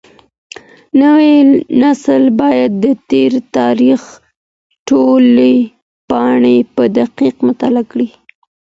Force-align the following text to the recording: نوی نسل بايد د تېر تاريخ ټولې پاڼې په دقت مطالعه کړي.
نوی 1.01 1.33
نسل 1.81 2.23
بايد 2.39 2.71
د 2.83 2.85
تېر 3.09 3.31
تاريخ 3.57 4.01
ټولې 4.87 5.53
پاڼې 6.09 6.57
په 6.75 6.83
دقت 6.97 7.35
مطالعه 7.47 7.83
کړي. 7.91 8.09